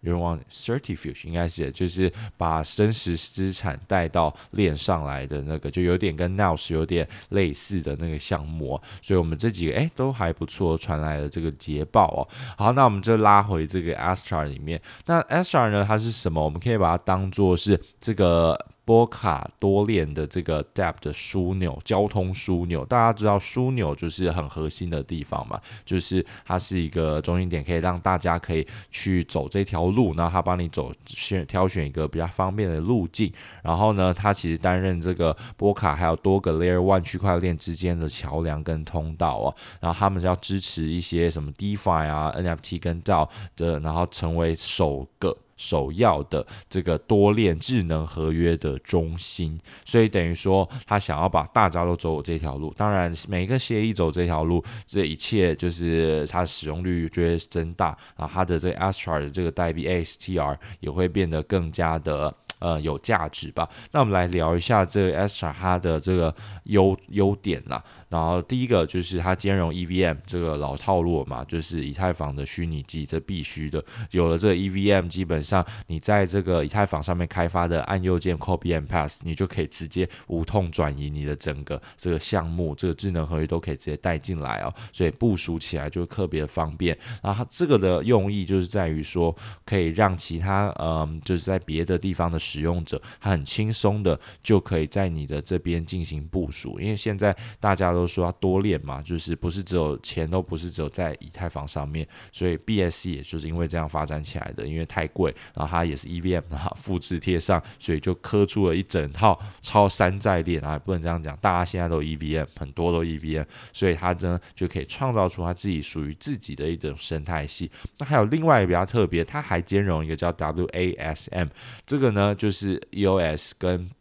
[0.01, 12.27] 有人忘 Certificate 应该是就是把真实资产带到链上来的那个，就有点跟 Nous 有点类似的那个项目哦，所以我们这几个哎都还不错，传来了这个捷报哦。
[12.57, 16.43] 好，那我们就拉回这个 Astra 里面，那 Astra 呢，它是什么？
[16.43, 18.57] 我们可以把它当做是这个。
[18.89, 45.37] 波卡多链的这个 DApp 的枢纽，交通枢纽，大家知道枢纽就是很核心的地方嘛，就是它是一个中心点，可以让大家可以去走这条路，然后它帮你走选挑选一个比较方便的路径，然后呢，它其实担任这个波卡还有多个 Layer One 区块链之间的桥梁跟通道啊，然后他们要支持一些什么 DeFi 啊、NFT 跟 DAO 的，然后成为首个。
[45.59, 52.73] 首要的这个多链智能合约的中心，所以等于说他想要把大家都走这条路。
[52.77, 62.33] 当然，每一个协议走这条路，这一切就是它使用率就会增大，啊它的这个 Astar 的这个代币 ASTR 也会变得更加的。
[62.59, 63.67] 呃，有价值吧？
[63.91, 66.33] 那我们来聊一下这个 Astar 它的这个
[66.65, 67.81] 优优点啦。
[68.09, 73.83] 然后第一个就是它兼容 EVM 这个老套路嘛，就是以太坊的虚拟机，这必须的。
[74.11, 84.73] 有了这个 EVM，基本上你在这个以太坊上面开发的按右键 Copy and Paste，你就可以直接无痛转移你的整个这个项目，这个智能合约都可以直接带进来哦。
[84.91, 86.97] 所以部署起来就特别方便。
[87.21, 89.33] 然后这个的用意就是在于说，
[89.63, 92.39] 可以让其他嗯、就是在别的地方的。
[92.49, 117.69] 使用者他很轻松的就可以在你的这边进行部署，因为现在大家都说要多链嘛，就是不是只有钱都不是只有在以太坊上面，所以 BSC 也就是因为这样发展起来的，因为太贵，然后它也是 EVM 啊，复制贴上，所以就刻出了一整套超山寨链啊，不能这样讲，大家现在都 EVM，很多都 EVM，所以它呢就可以创造出它自己属于自己的一种生态系。
[117.99, 121.49] 那还有另外一个比较特别，它还兼容一个叫 WASM，
[121.85, 122.35] 这个呢。
[122.39, 123.91] 就是 EOS 跟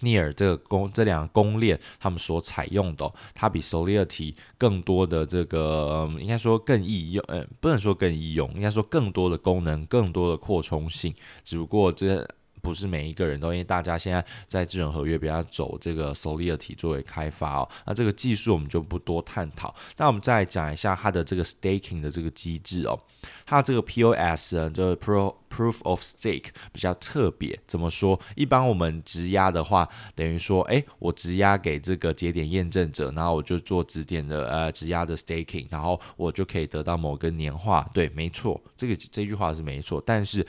[0.00, 11.14] Near 这个公这两个公链，他们所采用的，它比 Solidity 更多的这个，应该说更易用，呃，不能说更易用，应该说更多的功能，更多的扩充性。
[11.44, 12.26] 只不过这。
[12.64, 19.74] 不是每一个人都，因为大家现在在智能合约比较走这个 Solidity 作为开发哦，那这个技术我们就不多探讨。
[19.98, 22.98] 那我们再讲一下它的这个 Staking 的这个机制哦，
[23.44, 27.60] 它这个 POS 呢，就是 Pro Proof of Stake 比较特别。
[27.66, 28.18] 怎么说？
[28.34, 37.86] 一般我们质押的话，等于说，哎，我质押给这个节点验证者，然后我就做节点的呃质押的 Staking，然后我就可以得到某个年化。
[37.92, 40.46] 对，没错，这个这句话是没错，但是。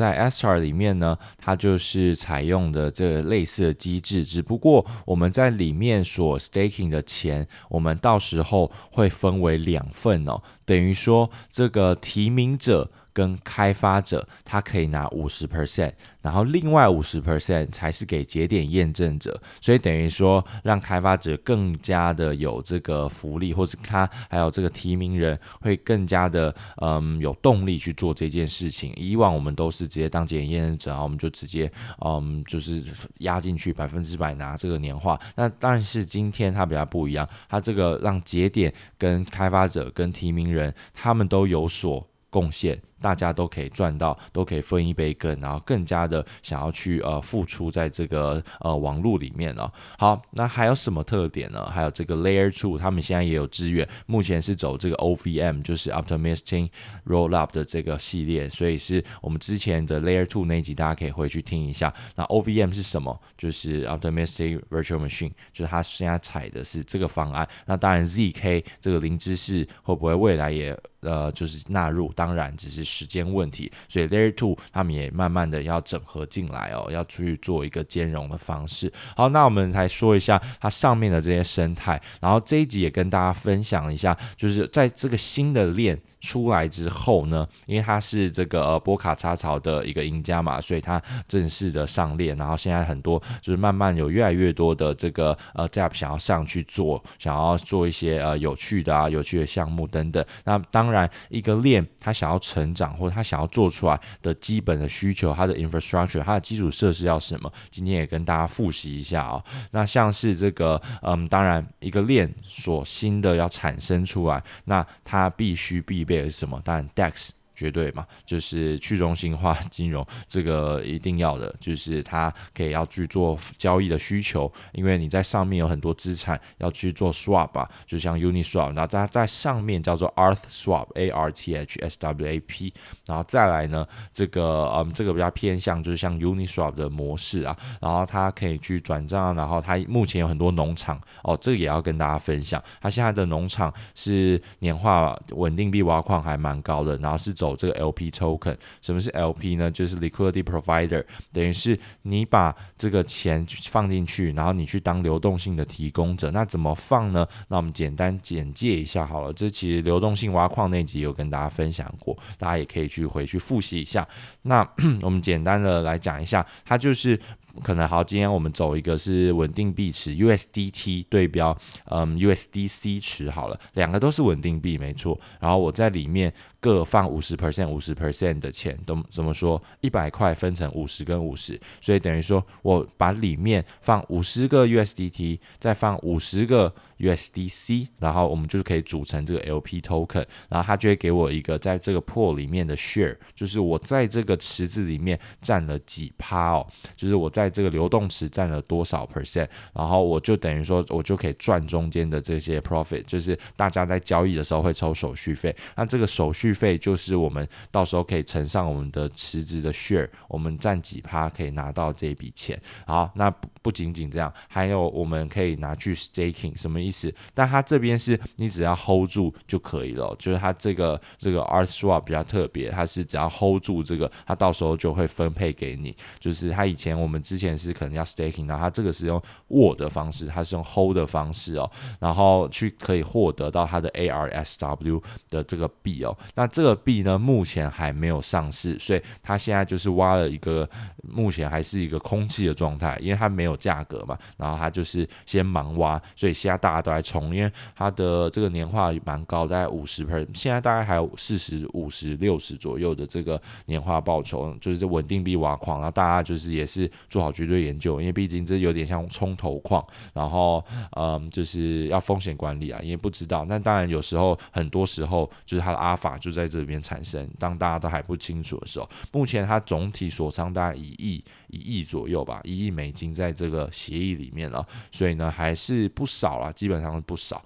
[0.00, 15.92] 在 Astar 里面呢，它就是采用的这个类似的机制，只不过我们在里面所 staking 的钱，我们到时候会分为两份哦，等于说这个提名者跟开发者，他可以拿五十 percent，
[16.22, 28.92] 然后另外五十 percent 才是给节点验证者，所以等于说让开发者更加的有这个福利，或者他还有这个提名人会更加的嗯有动力去做这件事情。
[28.96, 31.70] 以往我们都是直接当节点验证者，然后我们就直接
[32.04, 32.82] 嗯就是
[33.18, 35.18] 压进去百分之百拿这个年化。
[35.36, 42.80] 那但是今天它比较不一样，它这个让节点跟开发者跟提名人他们都有所贡献。
[43.00, 49.70] 大家都可以赚到，都可以分一杯羹，然后更加的想要去呃付出在这个呃网络里面哦。
[49.98, 51.66] 好，那还有什么特点呢？
[51.66, 56.68] 还有这个 Layer Two，他们现在也有支援，目前是走这个 OVM，就是 Optimistic
[57.06, 61.92] Rollup 的这个系列，所以是我们之前的 Layer Two 那一集，大家可以回去听一下。
[62.16, 63.18] 那 OVM 是什么？
[63.38, 67.48] 就是 Optimistic Virtual Machine，就是他现在采的是这个方案。
[67.66, 72.12] 那当然 ZK 这个零知识会不会未来也呃就是纳入？
[72.14, 72.89] 当然只是。
[72.90, 78.92] 时间问题，所以 Layer Two 他们也慢慢的要整合进来哦，要去做一个兼容的方式。
[79.16, 85.96] 好，那我们来说一下它上面的这些生态，然后这一集也跟大家分享一下，就是在这个新的链。
[86.20, 100.22] 出来之后呢，因为他是这个呃波卡插槽的一个赢家嘛，所以他正式的上链，然后现在很多就是慢慢有越来越多的这个呃 DApp 想要上去做，想要做一些呃有趣的啊有趣的项目等等。
[100.44, 107.50] 那当然一个链它想要成长或者它想要做出来的基本的需求，它的 infrastructure 它的基础设施要什么？
[107.70, 109.44] 今天也跟大家复习一下啊、哦。
[109.70, 116.04] 那像是这个嗯，当然一个链所新的要产生出来，那它必须必。
[116.24, 116.60] 是什么？
[116.64, 117.30] 当然，DEX。
[117.60, 132.72] 绝对嘛，就是去中心化金融这个一定要的，就是它可以要去做交易的需求，因为你在上面有很多资产要去做 swap 啊，就像 Uniswap，然后在在上面叫做 Arth Swap，A R T H S W A P，
[133.04, 147.49] 然后再来呢，这个嗯，这个比较偏向就是像 Uniswap 的模式啊，然后它可以去转账，然后它目前有很多农场哦，这个也要跟大家分享，它现在的农场是年化稳定币挖矿还蛮高的，然后是走。
[147.56, 149.70] 这个 LP token，什么是 LP 呢？
[149.70, 156.30] 就是 liquidity provider，等于是你把这个钱放进去，然后你去当流动性的提供者。
[156.30, 157.26] 那怎么放呢？
[157.48, 159.32] 那我们简单简介一下好了。
[159.32, 164.06] 这其实流动性挖矿那集有跟大家分享过，大家也可以去回去复习一下。
[164.42, 164.66] 那
[165.02, 167.18] 我们简单的来讲一下，它就是。
[167.64, 171.54] 可能好，今天我们走一个是稳定币池 USDT 对标，
[171.86, 175.20] 嗯 USDC 池好了，两个都是稳定币没错。
[175.40, 179.62] 然后我在里面各放五十 percent 五十 percent 的钱，都怎么说？
[179.80, 196.66] 一百块分成五十跟五十，所以等于说我把里面放五十个 USDT，再放五十个 USDC，然后我们就可以组成这个 LP token，然后它就会给我一个在这个 pool 里面的 share，就是我在这个池子里面占了几趴哦，
[196.96, 197.50] 就是我在。
[197.50, 212.60] 这个流动池占了多少 percent，然后我就等于说，我就可以赚中间的这些 profit，就是大家在交易的时候会抽手续费，那这个手续续费就是我们到时候可以乘上我们的池子的 share，我们占几趴可以拿到这笔钱。
[212.86, 217.14] 好，那不不仅仅这样，还有我们可以拿去 staking，什么意思？
[217.32, 227.20] 但它这边是你只要 hold 住就可以了，就是它这个这个 art swap 比较特别，它是只要 hold 住这个，它到时候就会分配给你，就是它以前我们。
[227.30, 236.16] 之前是可能要 staking，然后它这个是用握的方式，它是用 hold 的方式哦，然后去可以获得到它的 ARSW 的这个币哦。
[236.40, 240.68] 那这个币呢，目前还没有上市，所以它现在就是挖了一个，
[241.02, 244.18] 目前还是一个空气的状态，因为它没有价格嘛。
[244.36, 257.20] 然后它就是先盲挖，所以现在大家都在冲，因为它的这个年化蛮高，大概五十 per，现在大概还有四十五十六十左右的这个年化报酬，就是稳定币挖矿，然后大家就是也是做。
[257.20, 260.64] 好绝对研究，因为毕竟这有点像冲头矿，然后
[260.96, 263.44] 嗯，就是要风险管理啊，因为不知道。
[263.46, 267.28] 那当然有时候，很多时候就是它的阿法就就在这边产生。
[267.38, 277.44] 当大家都还不清楚的时候，目前它总体所仓大概一亿一亿左右吧，一亿美金在这个协议里面了，所以呢还是不少了，基本上是不少。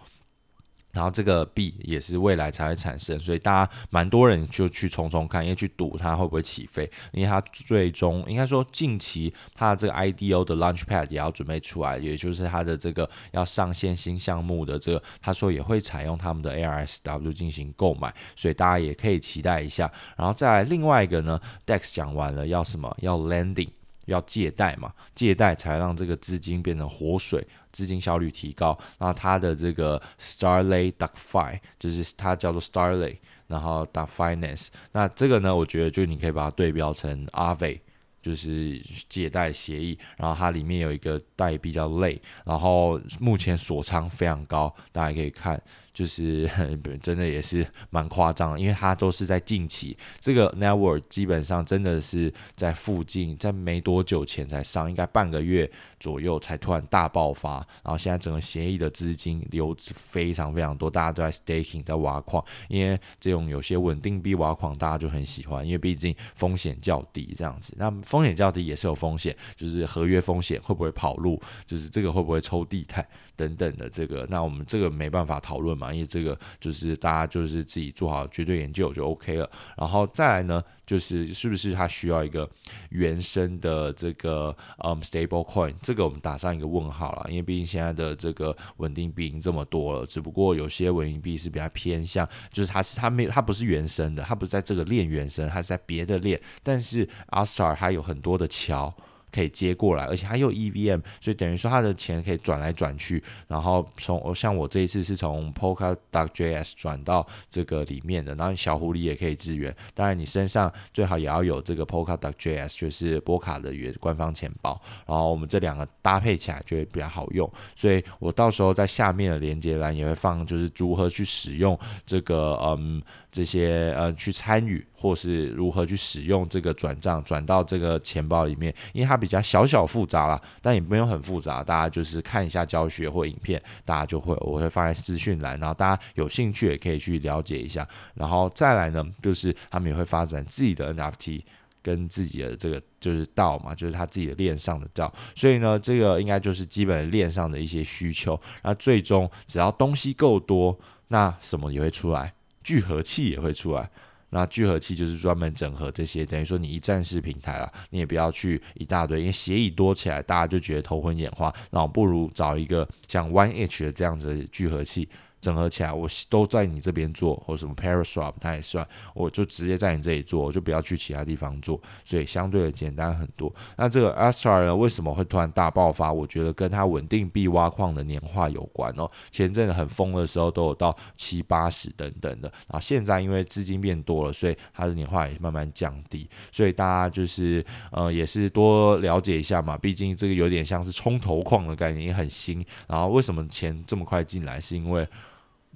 [0.94, 19.90] 然后这个币也是未来才会产生，所以大家蛮多人就去冲冲看，因为去赌它会不会起飞，因为它最终应该说近期它的这个 IDO 的 Launchpad 也要准备出来，也就是它的这个要上线新项目的这个，他说也会采用他们的 ARSW 进行购买，所以大家也可以期待一下。
[20.16, 22.96] 然后再来另外一个呢，DEX 讲完了要什么？
[23.00, 23.68] 要 Landing。
[24.06, 28.78] 要借贷嘛，借贷才让这个资金变成活水，资金效率提高。
[28.98, 34.68] 那它的这个 Starlay DuckFi 就是它叫做 Starlay，然后 Duck Finance。
[34.92, 37.80] 那这个呢，我觉得就你可以把它对标成 Aave，
[38.22, 39.98] 就是借贷协议。
[40.16, 45.60] 然后它里面有一个代币叫 Lay，然后目前锁仓非常高，大家可以看。
[45.94, 46.50] 就是
[47.00, 55.70] 真的也是蛮夸张，因为它都是在近期，这个 network 基本上真的是在附近，在没多久前才上，应该半个月
[56.00, 75.92] 左右才突然大爆发，然后现在整个协议的资金流非常非常多，大家都在 staking 在挖矿，因为这种有些稳定币挖矿大家就很喜欢，因为毕竟风险较低这样子，那风险较低也是有风险，就是合约风险会不会跑路，就是这个会不会抽地毯等等的这个，那我们这个没办法讨论嘛。
[75.92, 82.48] 因为这个就是大家就是自己做好绝对研究就 OK 了，然后再来呢，就是是不是它需要一个
[82.90, 98.94] 原生的这个嗯 stable coin，这个我们打上一个问号了，因为毕竟现在的这个稳定币已经这么多了，只不过有些稳定币是比较偏向，就是它是它没有它不是原生的，它不是在这个链原生，它是在别的链，但是 Astar 它有很多的桥。
[99.34, 109.74] 可以接过来，而且它有 EVM，所以等于说它的钱可以转来转去，然后从像我这一次是从 Polkadot.js 转到这个里面的，然后小狐狸也可以支援。
[109.92, 117.50] 当然你身上最好也要有这个 Polkadot.js，就是波卡的原官方钱包，然后我们这两个搭配起来就会比较好用。
[117.74, 121.76] 所以我到时候在下面的连接栏也会放，就是如何去使用
[122.06, 124.86] 这个嗯这些呃去参与。
[125.04, 141.42] 或是如何去使用这个转账转到这个钱包里面，因为它比较小小复杂啦，但也没有很复杂，大家就是看一下教学或影片，大家就会我会放在资讯栏，然后大家有兴趣也可以去了解一下，然后再来呢，就是他们也会发展自己的 NFT
[141.82, 152.32] 跟自己的这个就是道嘛，就是他自己的链上的道，所以呢，这个应该就是基本链上的一些需求，那最终只要东西够多，那什么也会出来，
[152.62, 153.90] 聚合器也会出来。
[154.34, 165.08] 那聚合器就是专门整合这些，等于说你一站式平台啊，你也不要去一大堆，因为协议多起来，大家就觉得头昏眼花，那我不如找一个像 One H 的这样子的聚合器。
[165.44, 173.54] 整合起来，我都在你这边做，或者什么 Paraswap 它也算，我就直接在你这里做，我就不要去其他地方做，所以相对的简单很多。
[173.76, 176.10] 那这个 Astar 呢，为什么会突然大爆发？
[176.10, 179.10] 我觉得跟它稳定币挖矿的年化有关哦。
[179.30, 186.26] 前阵子很疯的时候都有到七八十等等的，然后现在因为资金变多了，所以它的年化也慢慢降低。
[186.50, 192.64] 所以大家就是呃也是多了解一下嘛，毕竟这个有点像是冲头矿的概念，也很新。
[192.88, 194.60] 然后为什么钱这么快进来？
[194.60, 195.06] 是因为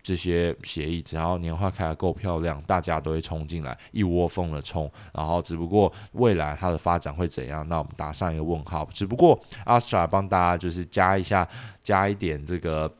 [0.09, 4.91] 这些协议只要年化开得够漂亮，大家都会冲进来，一窝蜂的冲。
[5.13, 7.69] 然后只不过未来它的发展会怎样？
[7.69, 8.89] 那我们打上一个问号。
[8.91, 11.47] 只不过阿 sir 帮大家就是加一下，
[11.83, 12.91] 加一点这个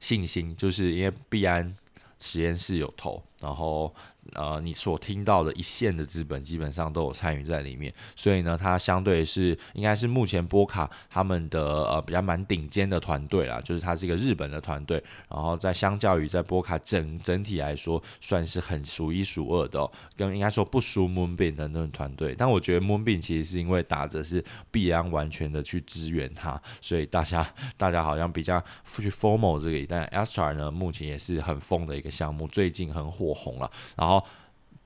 [0.00, 1.72] 信心，就是因为必安
[2.18, 3.94] 实验室有投，然后。
[4.34, 22.34] 呃，你所听到的一线的资本基本上都有参与在里面，所以呢，它相对是应该是目前波卡他们的呃比较蛮顶尖的团队啦，就是它是一个日本的团队，然后在相较于在波卡整整体来说，算是很数一数二的，哦，跟应该说不输 Moonbeam 的那种团队。
[22.36, 34.16] 但我觉得 Moonbeam 其实是因为打着是必然完全的去支援它，所以大家大家好像比较去 formal 这个，但 Astar 呢目前也是很疯的一个项目，最近很火红了，然后。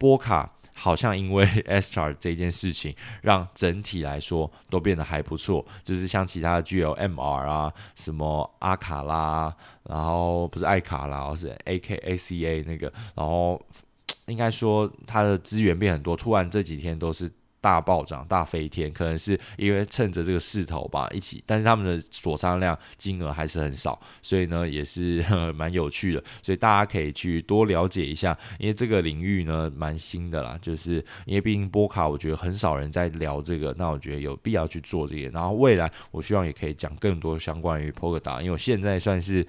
[0.00, 5.64] 波卡好像因为 S t a r 这件事情，让整体来说都变得还不错。
[5.85, 9.54] 就是像其他的 GLMR 啊，什么阿卡拉，
[9.85, 13.61] 然后不是艾卡拉，而是 AKACA 那个，然后
[14.25, 16.16] 应该说它的资源变很多。
[16.16, 17.30] 突然这几天都是。
[17.61, 39.47] 大暴涨、大飞天，可能是因为趁着这个势头吧，一起，但是他们的锁仓量金额还是很少，所以呢也是蛮有趣的，所以大家可以去多了解一下，因为这个领域呢蛮新的啦，就是因为毕竟波卡，我觉得很少人在聊这个，那我觉得有必要去做这个，然后未来我希望也可以讲更多相关于 Polkadot，因为我现在算是。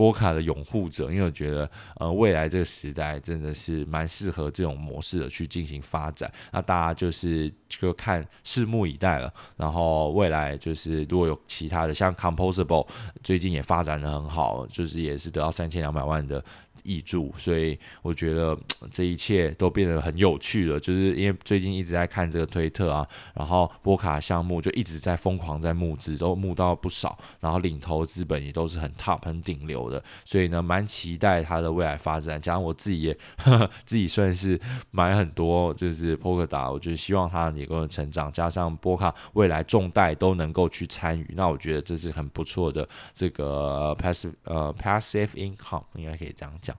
[0.00, 6.32] 波卡的拥护者，因为我觉得，呃，未来这个时代真的是蛮适合这种模式的去进行发展。
[6.50, 9.30] 那大家就是就看拭目以待了。
[9.58, 12.88] 然后未来就是如果有其他的，像 Composable
[13.22, 16.42] 最近也发展的很好，就是也是得到三千两百万的
[16.84, 18.56] 挹注，所以我觉得
[18.92, 20.78] 这一切都变得很有趣了。
[20.78, 32.40] 就是因为最近一直在看这个推特啊，然后波卡项目就一直在疯狂在募资，都募到不少，然后领头资本也都是很 top 很顶流的，所以呢，蛮期待它的未来发展。
[32.40, 34.60] 加上我自己也呵 呵自己算是
[34.90, 38.32] 买很多，就是 Polkadot，我就希望它能够成长。
[38.32, 46.69] 加上波卡未来重代都能够去参与，那我觉得这是很不错的这个 passive 呃 passive income，应该可以这样讲。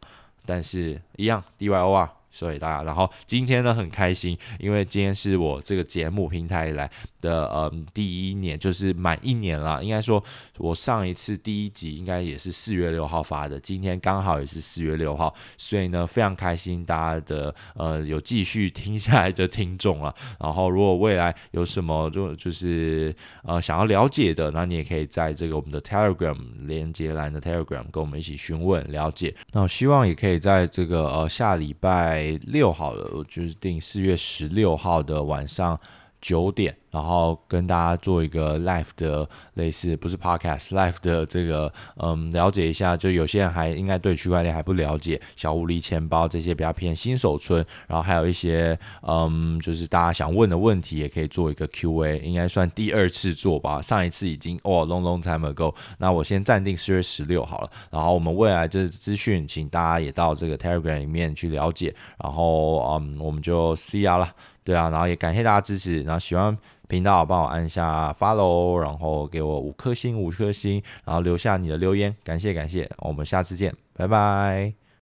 [0.46, 2.10] 但是，一样 DYOR。
[2.32, 9.84] 所以大家，然后今天呢很开心，因为今天是我这个节目平台以来的嗯第一年，就是满一年了。
[9.84, 10.24] 应该说，
[10.58, 20.14] 我上一次第一集应该也是四月六号发的，今天刚好也是四月六号，所以呢非常开心大家的呃有继续听下来的听众啊。
[20.40, 29.36] 然后如果未来有什么就就是呃想要了解的，那你也可以在这个我们的 Telegram 连接栏的 Telegram 跟我们一起询问了解。
[29.52, 32.21] 那我希望也可以在这个呃下礼拜。
[32.44, 35.80] 六号了，我就是定四月十六号的晚上
[36.20, 36.76] 九点。
[36.92, 42.96] 然后跟大家做一个 live 的类似，不是 podcast live 的这个，嗯，了解一下。
[42.98, 47.66] 就有些人还应该对区块链还不了解，小狐狸钱包这些比较偏新手村。
[47.88, 53.82] 然后还有一些，嗯，就是大家想问的问题，也可以做一个 Q&A，应该算第二次做吧。
[53.82, 55.74] 上一次已经哦，long long time ago。
[55.98, 57.72] 那我先暂定四月十六好了。
[57.90, 61.96] 然后我们未来这资讯，请大家也到这个 Telegram 里面去了解。
[62.22, 64.30] 然后，嗯，我们就 see ya 了。
[64.64, 66.04] 对啊，然后也感谢大家支持。
[66.04, 66.58] 然后喜欢。
[66.92, 74.81] 频道帮我按下 follow，然后给我五颗星，五颗星，然后留下你的留言，感谢感谢，我们下次见，拜拜。